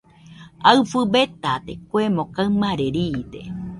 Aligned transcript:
Aɨfɨ 0.69 0.99
betade, 1.13 1.73
kuemo 1.89 2.23
kaɨmare 2.35 2.85
riide. 2.95 3.41